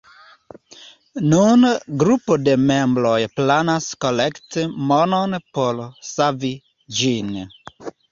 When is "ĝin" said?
7.01-7.31